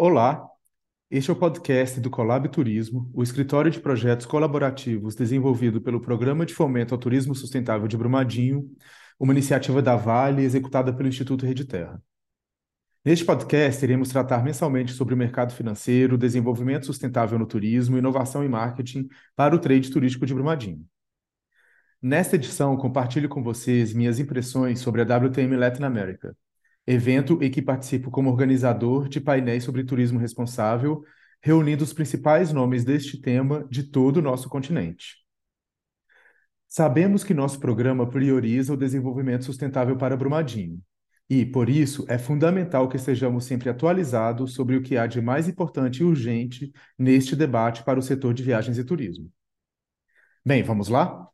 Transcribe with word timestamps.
Olá, 0.00 0.48
este 1.10 1.28
é 1.28 1.32
o 1.32 1.36
podcast 1.36 2.00
do 2.00 2.08
Colab 2.08 2.48
Turismo, 2.50 3.10
o 3.12 3.20
escritório 3.20 3.68
de 3.68 3.80
projetos 3.80 4.26
colaborativos 4.26 5.16
desenvolvido 5.16 5.80
pelo 5.80 6.00
Programa 6.00 6.46
de 6.46 6.54
Fomento 6.54 6.94
ao 6.94 7.00
Turismo 7.00 7.34
Sustentável 7.34 7.88
de 7.88 7.96
Brumadinho, 7.96 8.70
uma 9.18 9.32
iniciativa 9.32 9.82
da 9.82 9.96
Vale 9.96 10.44
executada 10.44 10.92
pelo 10.92 11.08
Instituto 11.08 11.44
Rede 11.44 11.64
Terra. 11.64 12.00
Neste 13.04 13.24
podcast, 13.24 13.84
iremos 13.84 14.08
tratar 14.10 14.44
mensalmente 14.44 14.92
sobre 14.92 15.14
o 15.14 15.16
mercado 15.16 15.52
financeiro, 15.52 16.16
desenvolvimento 16.16 16.86
sustentável 16.86 17.36
no 17.36 17.44
turismo, 17.44 17.98
inovação 17.98 18.44
e 18.44 18.48
marketing 18.48 19.08
para 19.34 19.56
o 19.56 19.58
trade 19.58 19.90
turístico 19.90 20.24
de 20.24 20.32
Brumadinho. 20.32 20.86
Nesta 22.00 22.36
edição, 22.36 22.76
compartilho 22.76 23.28
com 23.28 23.42
vocês 23.42 23.92
minhas 23.92 24.20
impressões 24.20 24.78
sobre 24.78 25.02
a 25.02 25.04
WTM 25.04 25.56
Latin 25.56 25.82
America, 25.82 26.36
evento 26.90 27.38
em 27.42 27.50
que 27.50 27.60
participo 27.60 28.10
como 28.10 28.30
organizador 28.30 29.08
de 29.08 29.20
painéis 29.20 29.62
sobre 29.62 29.84
turismo 29.84 30.18
responsável, 30.18 31.04
reunindo 31.42 31.84
os 31.84 31.92
principais 31.92 32.50
nomes 32.50 32.82
deste 32.82 33.20
tema 33.20 33.66
de 33.70 33.82
todo 33.84 34.16
o 34.16 34.22
nosso 34.22 34.48
continente. 34.48 35.16
Sabemos 36.66 37.22
que 37.22 37.34
nosso 37.34 37.60
programa 37.60 38.08
prioriza 38.08 38.72
o 38.72 38.76
desenvolvimento 38.76 39.44
sustentável 39.44 39.96
para 39.96 40.16
Brumadinho, 40.16 40.82
e, 41.30 41.44
por 41.44 41.68
isso, 41.68 42.06
é 42.08 42.16
fundamental 42.16 42.88
que 42.88 42.96
estejamos 42.96 43.44
sempre 43.44 43.68
atualizados 43.68 44.54
sobre 44.54 44.76
o 44.76 44.82
que 44.82 44.96
há 44.96 45.06
de 45.06 45.20
mais 45.20 45.46
importante 45.46 46.00
e 46.00 46.04
urgente 46.04 46.72
neste 46.98 47.36
debate 47.36 47.84
para 47.84 47.98
o 47.98 48.02
setor 48.02 48.32
de 48.32 48.42
viagens 48.42 48.78
e 48.78 48.84
turismo. 48.84 49.30
Bem, 50.42 50.62
vamos 50.62 50.88
lá? 50.88 51.28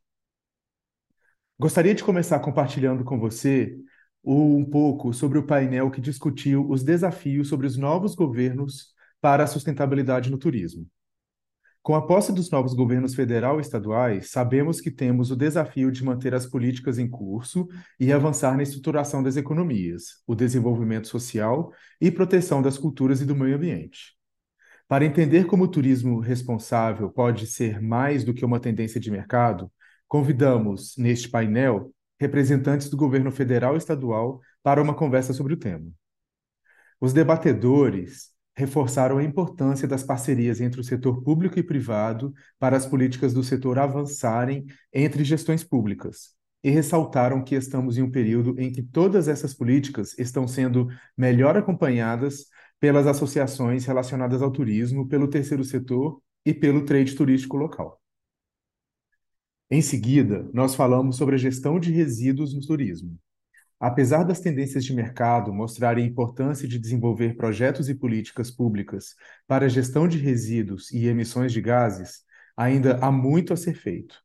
Gostaria 1.56 1.94
de 1.94 2.02
começar 2.02 2.40
compartilhando 2.40 3.04
com 3.04 3.20
você 3.20 3.78
um 4.24 4.64
pouco 4.64 5.12
sobre 5.12 5.38
o 5.38 5.46
painel 5.46 5.90
que 5.90 6.00
discutiu 6.00 6.68
os 6.68 6.82
desafios 6.82 7.48
sobre 7.48 7.66
os 7.66 7.76
novos 7.76 8.14
governos 8.14 8.94
para 9.20 9.44
a 9.44 9.46
sustentabilidade 9.46 10.30
no 10.30 10.38
turismo. 10.38 10.86
Com 11.82 11.94
a 11.94 12.06
posse 12.06 12.32
dos 12.32 12.50
novos 12.50 12.72
governos 12.72 13.14
federal 13.14 13.58
e 13.58 13.60
estaduais, 13.60 14.30
sabemos 14.30 14.80
que 14.80 14.90
temos 14.90 15.30
o 15.30 15.36
desafio 15.36 15.92
de 15.92 16.02
manter 16.02 16.34
as 16.34 16.46
políticas 16.46 16.98
em 16.98 17.06
curso 17.06 17.68
e 18.00 18.10
avançar 18.10 18.56
na 18.56 18.62
estruturação 18.62 19.22
das 19.22 19.36
economias, 19.36 20.22
o 20.26 20.34
desenvolvimento 20.34 21.08
social 21.08 21.70
e 22.00 22.10
proteção 22.10 22.62
das 22.62 22.78
culturas 22.78 23.20
e 23.20 23.26
do 23.26 23.36
meio 23.36 23.56
ambiente. 23.56 24.14
Para 24.88 25.04
entender 25.04 25.44
como 25.44 25.64
o 25.64 25.68
turismo 25.68 26.20
responsável 26.20 27.10
pode 27.10 27.46
ser 27.46 27.82
mais 27.82 28.24
do 28.24 28.32
que 28.32 28.46
uma 28.46 28.60
tendência 28.60 28.98
de 28.98 29.10
mercado, 29.10 29.70
convidamos, 30.08 30.94
neste 30.96 31.28
painel, 31.28 31.92
representantes 32.24 32.88
do 32.88 32.96
governo 32.96 33.30
federal 33.30 33.74
e 33.74 33.78
estadual 33.78 34.40
para 34.62 34.82
uma 34.82 34.94
conversa 34.94 35.34
sobre 35.34 35.52
o 35.52 35.56
tema. 35.58 35.86
Os 36.98 37.12
debatedores 37.12 38.32
reforçaram 38.56 39.18
a 39.18 39.22
importância 39.22 39.86
das 39.86 40.02
parcerias 40.02 40.60
entre 40.60 40.80
o 40.80 40.84
setor 40.84 41.22
público 41.22 41.58
e 41.58 41.62
privado 41.62 42.32
para 42.58 42.76
as 42.76 42.86
políticas 42.86 43.34
do 43.34 43.42
setor 43.44 43.78
avançarem 43.78 44.64
entre 44.92 45.22
gestões 45.22 45.62
públicas 45.62 46.34
e 46.62 46.70
ressaltaram 46.70 47.44
que 47.44 47.54
estamos 47.54 47.98
em 47.98 48.02
um 48.02 48.10
período 48.10 48.54
em 48.58 48.72
que 48.72 48.82
todas 48.82 49.28
essas 49.28 49.52
políticas 49.52 50.18
estão 50.18 50.48
sendo 50.48 50.88
melhor 51.14 51.58
acompanhadas 51.58 52.46
pelas 52.80 53.06
associações 53.06 53.84
relacionadas 53.84 54.40
ao 54.40 54.50
turismo, 54.50 55.06
pelo 55.06 55.28
terceiro 55.28 55.62
setor 55.62 56.22
e 56.46 56.54
pelo 56.54 56.86
trade 56.86 57.14
turístico 57.14 57.58
local. 57.58 58.00
Em 59.70 59.80
seguida, 59.80 60.48
nós 60.52 60.74
falamos 60.74 61.16
sobre 61.16 61.34
a 61.36 61.38
gestão 61.38 61.80
de 61.80 61.90
resíduos 61.90 62.54
no 62.54 62.60
turismo. 62.60 63.18
Apesar 63.80 64.22
das 64.22 64.40
tendências 64.40 64.84
de 64.84 64.94
mercado 64.94 65.52
mostrarem 65.52 66.04
a 66.04 66.08
importância 66.08 66.68
de 66.68 66.78
desenvolver 66.78 67.36
projetos 67.36 67.88
e 67.88 67.94
políticas 67.94 68.50
públicas 68.50 69.14
para 69.46 69.66
a 69.66 69.68
gestão 69.68 70.06
de 70.06 70.18
resíduos 70.18 70.90
e 70.92 71.06
emissões 71.06 71.52
de 71.52 71.60
gases, 71.60 72.22
ainda 72.56 72.98
há 72.98 73.10
muito 73.10 73.52
a 73.52 73.56
ser 73.56 73.74
feito. 73.74 74.22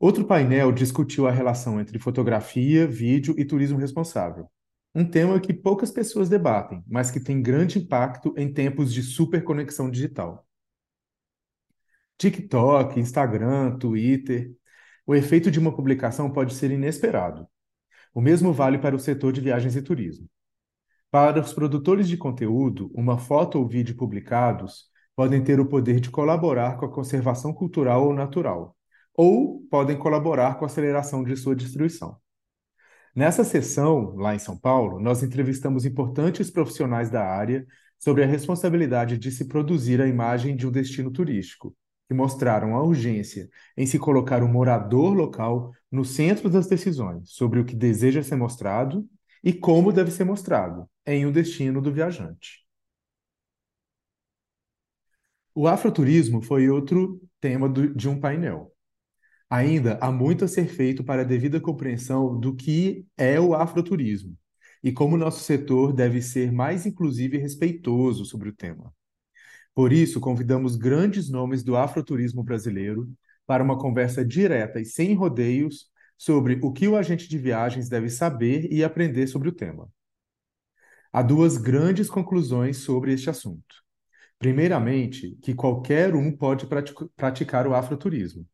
Outro 0.00 0.24
painel 0.24 0.70
discutiu 0.70 1.26
a 1.26 1.30
relação 1.32 1.80
entre 1.80 1.98
fotografia, 1.98 2.86
vídeo 2.86 3.34
e 3.36 3.44
turismo 3.44 3.78
responsável. 3.78 4.48
Um 4.94 5.04
tema 5.04 5.40
que 5.40 5.52
poucas 5.52 5.90
pessoas 5.90 6.28
debatem, 6.28 6.84
mas 6.86 7.10
que 7.10 7.18
tem 7.18 7.42
grande 7.42 7.80
impacto 7.80 8.32
em 8.36 8.52
tempos 8.52 8.92
de 8.94 9.02
superconexão 9.02 9.90
digital. 9.90 10.46
TikTok, 12.16 12.98
Instagram, 13.00 13.76
Twitter. 13.76 14.52
O 15.04 15.16
efeito 15.16 15.50
de 15.50 15.58
uma 15.58 15.74
publicação 15.74 16.30
pode 16.30 16.54
ser 16.54 16.70
inesperado. 16.70 17.48
O 18.14 18.20
mesmo 18.20 18.52
vale 18.52 18.78
para 18.78 18.94
o 18.94 19.00
setor 19.00 19.32
de 19.32 19.40
viagens 19.40 19.74
e 19.74 19.82
turismo. 19.82 20.28
Para 21.10 21.40
os 21.40 21.52
produtores 21.52 22.06
de 22.08 22.16
conteúdo, 22.16 22.90
uma 22.94 23.18
foto 23.18 23.58
ou 23.58 23.66
vídeo 23.66 23.96
publicados 23.96 24.86
podem 25.16 25.42
ter 25.42 25.58
o 25.58 25.66
poder 25.66 25.98
de 25.98 26.10
colaborar 26.10 26.76
com 26.76 26.86
a 26.86 26.92
conservação 26.92 27.52
cultural 27.52 28.06
ou 28.06 28.14
natural, 28.14 28.77
ou 29.18 29.66
podem 29.68 29.98
colaborar 29.98 30.54
com 30.54 30.64
a 30.64 30.68
aceleração 30.68 31.24
de 31.24 31.36
sua 31.36 31.56
destruição. 31.56 32.16
Nessa 33.12 33.42
sessão, 33.42 34.14
lá 34.14 34.32
em 34.32 34.38
São 34.38 34.56
Paulo, 34.56 35.00
nós 35.00 35.24
entrevistamos 35.24 35.84
importantes 35.84 36.52
profissionais 36.52 37.10
da 37.10 37.26
área 37.26 37.66
sobre 37.98 38.22
a 38.22 38.26
responsabilidade 38.28 39.18
de 39.18 39.32
se 39.32 39.48
produzir 39.48 40.00
a 40.00 40.06
imagem 40.06 40.54
de 40.54 40.68
um 40.68 40.70
destino 40.70 41.10
turístico, 41.10 41.76
que 42.06 42.14
mostraram 42.14 42.76
a 42.76 42.82
urgência 42.84 43.48
em 43.76 43.86
se 43.86 43.98
colocar 43.98 44.40
o 44.40 44.48
morador 44.48 45.12
local 45.14 45.72
no 45.90 46.04
centro 46.04 46.48
das 46.48 46.68
decisões 46.68 47.32
sobre 47.32 47.58
o 47.58 47.64
que 47.64 47.74
deseja 47.74 48.22
ser 48.22 48.36
mostrado 48.36 49.04
e 49.42 49.52
como 49.52 49.92
deve 49.92 50.12
ser 50.12 50.22
mostrado 50.22 50.88
em 51.04 51.26
um 51.26 51.32
destino 51.32 51.82
do 51.82 51.92
viajante. 51.92 52.64
O 55.52 55.66
afroturismo 55.66 56.40
foi 56.40 56.70
outro 56.70 57.20
tema 57.40 57.68
do, 57.68 57.92
de 57.92 58.08
um 58.08 58.20
painel. 58.20 58.72
Ainda 59.50 59.98
há 60.00 60.12
muito 60.12 60.44
a 60.44 60.48
ser 60.48 60.68
feito 60.68 61.02
para 61.02 61.22
a 61.22 61.24
devida 61.24 61.58
compreensão 61.58 62.38
do 62.38 62.54
que 62.54 63.06
é 63.16 63.40
o 63.40 63.54
afroturismo 63.54 64.36
e 64.82 64.92
como 64.92 65.16
nosso 65.16 65.42
setor 65.42 65.92
deve 65.92 66.20
ser 66.20 66.52
mais 66.52 66.84
inclusivo 66.84 67.34
e 67.34 67.38
respeitoso 67.38 68.24
sobre 68.26 68.50
o 68.50 68.54
tema. 68.54 68.92
Por 69.74 69.92
isso, 69.92 70.20
convidamos 70.20 70.76
grandes 70.76 71.30
nomes 71.30 71.62
do 71.62 71.76
afroturismo 71.76 72.42
brasileiro 72.42 73.10
para 73.46 73.62
uma 73.62 73.78
conversa 73.78 74.24
direta 74.24 74.80
e 74.80 74.84
sem 74.84 75.14
rodeios 75.14 75.86
sobre 76.16 76.58
o 76.62 76.72
que 76.72 76.86
o 76.86 76.96
agente 76.96 77.28
de 77.28 77.38
viagens 77.38 77.88
deve 77.88 78.10
saber 78.10 78.70
e 78.70 78.84
aprender 78.84 79.26
sobre 79.28 79.48
o 79.48 79.52
tema. 79.52 79.88
Há 81.10 81.22
duas 81.22 81.56
grandes 81.56 82.10
conclusões 82.10 82.78
sobre 82.78 83.14
este 83.14 83.30
assunto. 83.30 83.76
Primeiramente, 84.38 85.38
que 85.42 85.54
qualquer 85.54 86.14
um 86.14 86.30
pode 86.36 86.66
praticar 87.16 87.66
o 87.66 87.74
afroturismo 87.74 88.46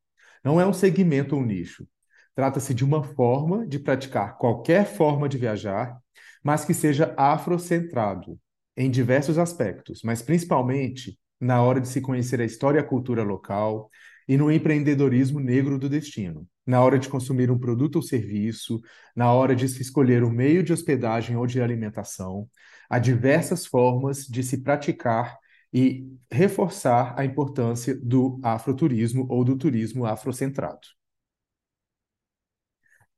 não 0.45 0.61
é 0.61 0.67
um 0.67 0.73
segmento 0.73 1.35
ou 1.35 1.43
um 1.43 1.45
nicho. 1.45 1.87
Trata-se 2.35 2.75
de 2.75 2.85
uma 2.85 3.03
forma 3.03 3.67
de 3.67 3.79
praticar 3.79 4.37
qualquer 4.37 4.85
forma 4.87 5.29
de 5.29 5.39
viajar, 5.39 5.97
mas 6.43 6.65
que 6.65 6.75
seja 6.75 7.15
afrocentrado 7.17 8.39
em 8.77 8.91
diversos 8.91 9.39
aspectos, 9.39 10.03
mas 10.05 10.21
principalmente 10.21 11.19
na 11.41 11.63
hora 11.63 11.81
de 11.81 11.89
se 11.89 12.01
conhecer 12.01 12.41
a 12.41 12.45
história 12.45 12.79
e 12.79 12.81
a 12.81 12.87
cultura 12.87 13.23
local 13.23 13.89
e 14.29 14.37
no 14.37 14.51
empreendedorismo 14.51 15.39
negro 15.39 15.79
do 15.79 15.89
destino, 15.89 16.47
na 16.67 16.83
hora 16.83 16.99
de 16.99 17.09
consumir 17.09 17.51
um 17.51 17.59
produto 17.59 17.97
ou 17.97 18.03
serviço, 18.03 18.81
na 19.15 19.33
hora 19.33 19.55
de 19.55 19.69
se 19.69 19.83
escolher 19.83 20.25
o 20.25 20.31
meio 20.31 20.63
de 20.63 20.73
hospedagem 20.73 21.37
ou 21.37 21.47
de 21.47 21.61
alimentação. 21.61 22.49
Há 22.89 22.99
diversas 22.99 23.67
formas 23.67 24.27
de 24.27 24.43
se 24.43 24.63
praticar 24.63 25.37
e 25.75 26.09
reforçar 26.31 27.19
a 27.19 27.25
importância 27.25 27.99
do 28.01 28.41
afroturismo 28.43 29.27
ou 29.29 29.45
do 29.45 29.59
turismo 29.59 30.07
afrocentrado. 30.07 30.87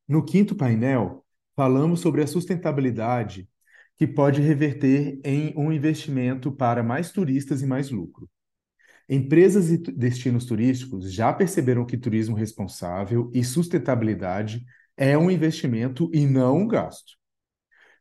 No 0.09 0.25
quinto 0.25 0.55
painel, 0.55 1.25
falamos 1.55 2.01
sobre 2.01 2.23
a 2.23 2.27
sustentabilidade 2.27 3.49
que 3.97 4.07
pode 4.07 4.41
reverter 4.41 5.21
em 5.25 5.55
um 5.57 5.73
investimento 5.73 6.53
para 6.53 6.83
mais 6.83 7.11
turistas 7.11 7.63
e 7.63 7.67
mais 7.67 7.91
lucro. 7.91 8.29
Empresas 9.09 9.71
e 9.71 9.79
destinos 9.79 10.45
turísticos 10.45 11.13
já 11.13 11.33
perceberam 11.33 11.87
que 11.87 11.97
turismo 11.97 12.35
responsável 12.35 13.31
e 13.33 13.45
sustentabilidade 13.45 14.65
é 14.97 15.17
um 15.17 15.31
investimento 15.31 16.11
e 16.13 16.27
não 16.27 16.59
um 16.59 16.69
gasto. 16.69 17.17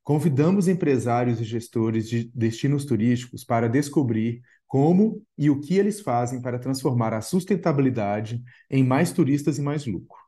Convidamos 0.06 0.68
empresários 0.68 1.42
e 1.42 1.44
gestores 1.44 2.08
de 2.08 2.32
destinos 2.32 2.86
turísticos 2.86 3.44
para 3.44 3.68
descobrir 3.68 4.44
como 4.68 5.26
e 5.36 5.50
o 5.50 5.60
que 5.60 5.80
eles 5.80 6.00
fazem 6.00 6.40
para 6.44 6.60
transformar 6.60 7.12
a 7.12 7.22
sustentabilidade 7.22 8.40
em 8.70 8.84
mais 8.84 9.12
turistas 9.12 9.58
e 9.58 9.64
mais 9.64 9.88
lucro. 9.88 10.20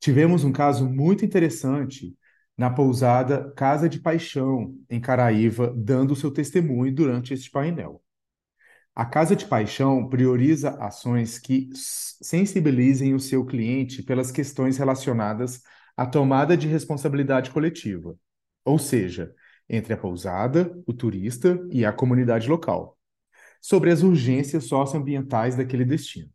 Tivemos 0.00 0.42
um 0.42 0.50
caso 0.50 0.90
muito 0.90 1.24
interessante 1.24 2.12
na 2.58 2.68
pousada 2.68 3.52
Casa 3.52 3.88
de 3.88 4.00
Paixão, 4.00 4.74
em 4.90 5.00
Caraíva, 5.00 5.72
dando 5.76 6.16
seu 6.16 6.32
testemunho 6.32 6.92
durante 6.92 7.32
este 7.32 7.52
painel. 7.52 8.02
A 8.92 9.06
Casa 9.06 9.36
de 9.36 9.46
Paixão 9.46 10.08
prioriza 10.08 10.70
ações 10.70 11.38
que 11.38 11.70
sensibilizem 11.72 13.14
o 13.14 13.20
seu 13.20 13.44
cliente 13.46 14.02
pelas 14.02 14.32
questões 14.32 14.76
relacionadas 14.76 15.62
à 15.96 16.04
tomada 16.04 16.56
de 16.56 16.66
responsabilidade 16.66 17.52
coletiva, 17.52 18.18
ou 18.64 18.78
seja, 18.78 19.34
entre 19.68 19.92
a 19.92 19.96
pousada, 19.96 20.72
o 20.86 20.92
turista 20.92 21.58
e 21.70 21.84
a 21.84 21.92
comunidade 21.92 22.48
local, 22.48 22.98
sobre 23.60 23.90
as 23.90 24.02
urgências 24.02 24.64
socioambientais 24.64 25.56
daquele 25.56 25.84
destino. 25.84 26.30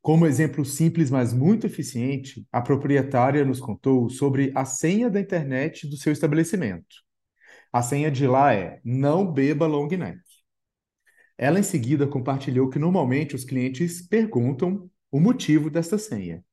Como 0.00 0.26
exemplo 0.26 0.64
simples, 0.64 1.10
mas 1.10 1.32
muito 1.32 1.64
eficiente, 1.64 2.44
a 2.50 2.60
proprietária 2.60 3.44
nos 3.44 3.60
contou 3.60 4.10
sobre 4.10 4.50
a 4.54 4.64
senha 4.64 5.08
da 5.08 5.20
internet 5.20 5.88
do 5.88 5.96
seu 5.96 6.12
estabelecimento. 6.12 6.96
A 7.72 7.82
senha 7.82 8.10
de 8.10 8.26
lá 8.26 8.52
é 8.52 8.80
não 8.84 9.32
beba 9.32 9.66
long 9.66 9.88
neck. 9.88 10.20
Ela 11.38 11.60
em 11.60 11.62
seguida 11.62 12.06
compartilhou 12.06 12.68
que 12.68 12.78
normalmente 12.78 13.36
os 13.36 13.44
clientes 13.44 14.06
perguntam 14.06 14.90
o 15.10 15.20
motivo 15.20 15.70
desta 15.70 15.96
senha. 15.96 16.44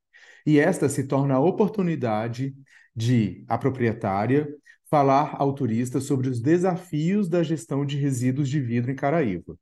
E 0.46 0.60
esta 0.60 0.88
se 0.88 1.06
torna 1.06 1.36
a 1.36 1.40
oportunidade 1.40 2.56
de 2.96 3.44
a 3.48 3.58
proprietária 3.58 4.48
falar 4.90 5.36
ao 5.40 5.54
turista 5.54 6.02
sobre 6.02 6.30
os 6.30 6.40
desafios 6.40 7.30
da 7.30 7.44
gestão 7.44 7.86
de 7.86 7.98
resíduos 7.98 8.50
de 8.50 8.60
vidro 8.60 8.92
em 8.92 8.96
Caraíva 8.96 9.58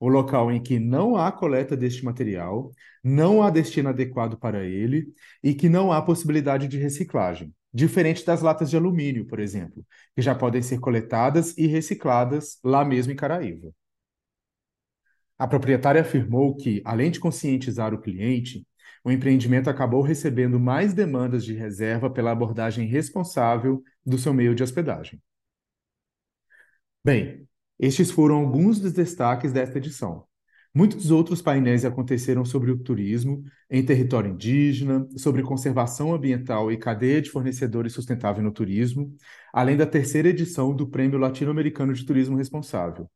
o 0.00 0.08
local 0.08 0.50
em 0.50 0.62
que 0.62 0.78
não 0.78 1.16
há 1.16 1.30
coleta 1.32 1.76
deste 1.76 2.04
material, 2.04 2.70
não 3.02 3.42
há 3.42 3.50
destino 3.50 3.88
adequado 3.88 4.38
para 4.38 4.64
ele 4.64 5.12
e 5.42 5.54
que 5.54 5.68
não 5.68 5.92
há 5.92 6.00
possibilidade 6.02 6.68
de 6.68 6.78
reciclagem, 6.78 7.52
diferente 7.72 8.24
das 8.24 8.40
latas 8.40 8.70
de 8.70 8.76
alumínio, 8.76 9.26
por 9.26 9.40
exemplo, 9.40 9.84
que 10.14 10.22
já 10.22 10.34
podem 10.34 10.62
ser 10.62 10.78
coletadas 10.78 11.56
e 11.56 11.66
recicladas 11.66 12.58
lá 12.64 12.84
mesmo 12.84 13.12
em 13.12 13.16
Caraíva. 13.16 13.72
A 15.38 15.46
proprietária 15.46 16.00
afirmou 16.00 16.56
que, 16.56 16.82
além 16.84 17.10
de 17.10 17.20
conscientizar 17.20 17.94
o 17.94 18.00
cliente, 18.00 18.66
o 19.04 19.10
empreendimento 19.10 19.70
acabou 19.70 20.02
recebendo 20.02 20.58
mais 20.58 20.92
demandas 20.92 21.44
de 21.44 21.54
reserva 21.54 22.10
pela 22.10 22.30
abordagem 22.30 22.86
responsável 22.86 23.82
do 24.04 24.18
seu 24.18 24.32
meio 24.34 24.54
de 24.54 24.62
hospedagem. 24.62 25.20
Bem, 27.04 27.48
estes 27.78 28.10
foram 28.10 28.36
alguns 28.36 28.80
dos 28.80 28.92
destaques 28.92 29.52
desta 29.52 29.78
edição. 29.78 30.26
Muitos 30.74 31.10
outros 31.10 31.40
painéis 31.40 31.84
aconteceram 31.84 32.44
sobre 32.44 32.70
o 32.70 32.78
turismo 32.78 33.42
em 33.70 33.84
território 33.84 34.30
indígena, 34.30 35.08
sobre 35.16 35.42
conservação 35.42 36.12
ambiental 36.14 36.70
e 36.70 36.76
cadeia 36.76 37.22
de 37.22 37.30
fornecedores 37.30 37.92
sustentável 37.92 38.42
no 38.42 38.52
turismo, 38.52 39.14
além 39.52 39.76
da 39.76 39.86
terceira 39.86 40.28
edição 40.28 40.74
do 40.74 40.86
Prêmio 40.86 41.18
Latino-Americano 41.18 41.94
de 41.94 42.04
Turismo 42.04 42.36
Responsável, 42.36 43.10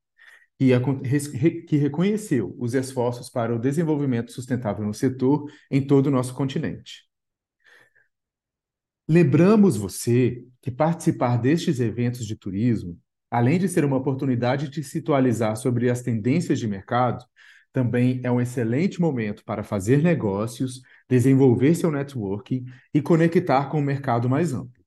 que 0.59 1.77
reconheceu 1.77 2.55
os 2.59 2.75
esforços 2.75 3.29
para 3.29 3.55
o 3.55 3.59
desenvolvimento 3.59 4.31
sustentável 4.33 4.85
no 4.85 4.95
setor 4.95 5.51
em 5.71 5.85
todo 5.85 6.07
o 6.07 6.11
nosso 6.11 6.35
continente. 6.35 7.05
Lembramos 9.09 9.77
você 9.77 10.45
que 10.61 10.71
participar 10.71 11.37
destes 11.37 11.81
eventos 11.81 12.27
de 12.27 12.37
turismo 12.37 12.99
além 13.33 13.59
de 13.59 13.67
ser 13.67 13.83
uma 13.83 13.97
oportunidade 13.97 14.69
de 14.69 14.85
se 14.85 14.99
atualizar 14.99 15.57
sobre 15.57 15.89
as 15.89 16.03
tendências 16.03 16.59
de 16.59 16.69
mercado, 16.69 17.25
também 17.73 18.21
é 18.23 18.31
um 18.31 18.39
excelente 18.39 19.01
momento 19.01 19.43
para 19.43 19.65
fazer 19.65 20.03
negócios, 20.03 20.83
desenvolver 21.09 21.75
seu 21.75 21.91
networking 21.91 22.67
e 22.93 23.01
conectar 23.01 23.71
com 23.71 23.79
o 23.79 23.83
mercado 23.83 24.29
mais 24.29 24.53
amplo. 24.53 24.85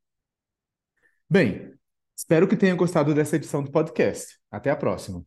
Bem, 1.27 1.73
espero 2.15 2.47
que 2.47 2.55
tenha 2.55 2.75
gostado 2.75 3.15
dessa 3.15 3.35
edição 3.35 3.63
do 3.63 3.71
podcast. 3.71 4.37
Até 4.51 4.69
a 4.69 4.75
próxima. 4.75 5.25